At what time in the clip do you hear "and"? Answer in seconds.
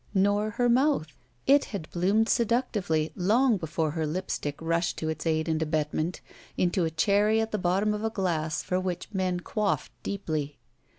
5.47-5.61